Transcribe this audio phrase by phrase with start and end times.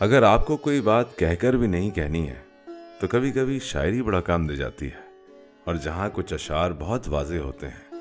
[0.00, 2.42] اگر آپ کو کوئی بات کہہ کر بھی نہیں کہنی ہے،
[3.00, 5.00] تو کبھی کبھی شاعری بڑا کام دے جاتی ہے۔
[5.64, 7.94] اور جہاں کچھ اشعار بہت واضح ہوتے ہیں،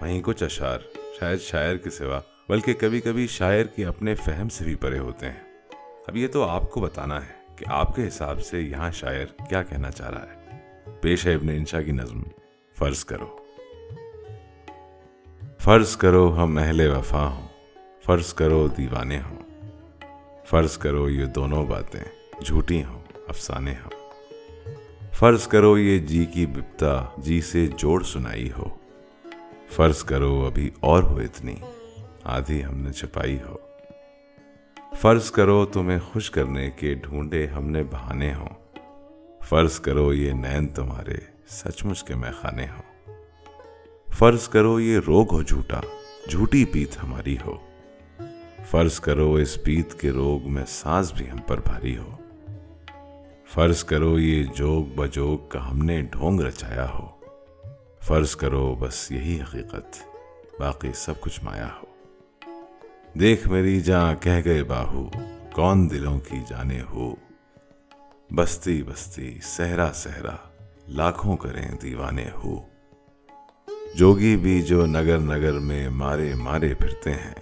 [0.00, 0.78] وہیں کچھ اشعار
[1.20, 5.26] شاید شاعر کے سوا، بلکہ کبھی کبھی شاعر کے اپنے فہم سے بھی پرے ہوتے
[5.26, 5.60] ہیں۔
[6.06, 9.62] اب یہ تو آپ کو بتانا ہے کہ آپ کے حساب سے یہاں شاعر کیا
[9.62, 10.60] کہنا چاہ رہا ہے۔
[11.00, 12.22] پیش ہے ابن انشا کی نظم،
[12.78, 13.36] فرض کرو۔
[15.58, 17.48] فرض کرو ہم اہل وفا ہوں،
[18.04, 19.43] فرض کرو دیوانے ہوں۔
[20.46, 22.00] فرض کرو یہ دونوں باتیں
[22.44, 23.90] جھوٹی ہوں، افسانے ہوں۔
[25.12, 28.64] فرض کرو یہ جی کی بپتا جی سے جوڑ سنائی ہو۔
[29.70, 31.54] فرض کرو ابھی اور ہو اتنی،
[32.24, 33.56] آدھی ہم نے چھپائی ہو۔
[34.94, 38.76] فرض کرو تمہیں خوش کرنے کے ڈھونڈے ہم نے بہانے ہوں۔
[39.42, 41.16] فرض کرو یہ نین تمہارے
[41.48, 43.14] سچ مچ کے میں خانے ہوں۔
[44.14, 45.80] فرض کرو یہ روگ ہو جھوٹا،
[46.28, 47.73] جھوٹی پیت ہماری ہو۔
[48.64, 52.16] فرض کرو اس پیت کے روگ میں سانس بھی ہم پر بھاری ہو۔
[53.46, 57.06] فرض کرو یہ جوگ بجوگ کا ہم نے ڈھونگ رچایا ہو۔
[58.00, 59.96] فرض کرو بس یہی حقیقت،
[60.58, 61.86] باقی سب کچھ مایا ہو۔
[63.20, 65.10] دیکھ میری جاں کہہ گئے باہو،
[65.52, 67.14] کون دلوں کی جانے ہو۔
[68.34, 70.36] بستی بستی سہرا سہرا
[70.88, 72.60] لاکھوں کریں دیوانے ہو۔
[73.94, 77.34] جوگی بھی جو نگر نگر میں مارے مارے پھرتے ہیں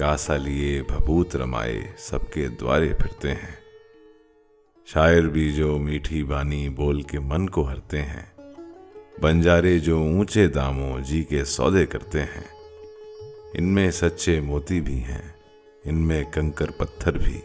[0.00, 3.56] کاسا لیے بھبوت رمائے سب کے دوارے پھرتے ہیں۔
[4.86, 8.40] شاعر بھی جو میٹھی بانی بول کے من کو ہرتے ہیں،
[9.20, 12.44] بنجارے جو اونچے داموں جی کے سودے کرتے ہیں۔
[13.54, 15.28] ان میں سچے موتی بھی ہیں،
[15.84, 17.40] ان میں کنکر پتھر بھی،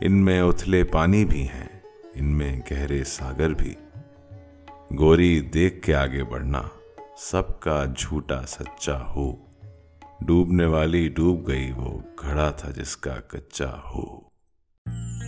[0.00, 1.80] ان میں اتھلے پانی بھی ہیں،
[2.14, 3.74] ان میں گہرے ساگر بھی۔
[4.98, 6.62] گوری دیکھ کے آگے بڑھنا،
[7.18, 9.46] سب کا جھوٹا سچا ہو۔
[10.20, 14.04] ڈوبنے والی ڈوب گئی وہ گھڑا تھا جس کا کچا ہو۔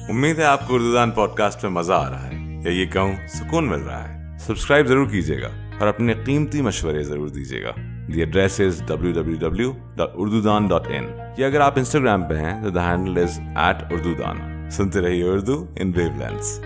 [0.08, 2.86] امید ہے آپ کو اردو دان پوڈ کاسٹ میں مزہ آ رہا ہے یا یہ
[2.86, 5.48] کہوں سکون مل رہا ہے۔ سبسکرائب ضرور کیجیے گا
[5.80, 7.72] اور اپنے قیمتی مشورے ضرور دیجیے گا۔
[8.14, 12.22] The address is W W W dot Urdu Dan dot in یا اگر آپ انسٹاگرام
[12.28, 16.60] پہ ہیں تو the handle is at Urdu Dan سنتے رہیے اردو ان ویو لینس